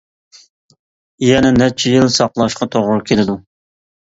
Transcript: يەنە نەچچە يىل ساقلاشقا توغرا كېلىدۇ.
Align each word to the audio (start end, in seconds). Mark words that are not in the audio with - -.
يەنە 1.25 1.51
نەچچە 1.57 1.93
يىل 1.97 2.09
ساقلاشقا 2.17 2.69
توغرا 2.77 2.99
كېلىدۇ. 3.13 3.39